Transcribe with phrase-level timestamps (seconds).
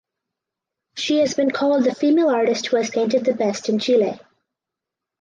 [0.95, 4.19] She has been called the "female artist who has painted the best in Chile".